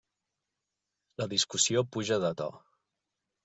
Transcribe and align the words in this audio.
La 1.21 1.29
discussió 1.35 1.87
puja 1.97 2.21
de 2.27 2.35
to. 2.43 2.51